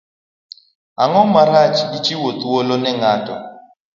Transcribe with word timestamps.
Ang'o 1.03 1.21
marach 1.33 1.77
gi 1.91 1.99
chiwo 2.05 2.29
thuolo 2.39 2.75
ne 2.79 2.91
ng'ato? 2.99 3.35